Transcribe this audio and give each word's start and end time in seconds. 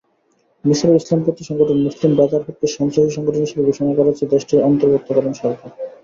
মিসরের 0.65 0.99
ইসলামপন্থী 1.01 1.43
সংগঠন 1.49 1.77
মুসলিম 1.85 2.11
ব্রাদারহুডকে 2.15 2.67
সন্ত্রাসী 2.77 3.11
সংগঠন 3.17 3.41
হিসেবে 3.45 3.67
ঘোষণা 3.69 3.91
করেছে 3.99 4.23
দেশটির 4.33 4.65
অন্তর্বর্তীকালীন 4.69 5.35
সরকার। 5.41 5.69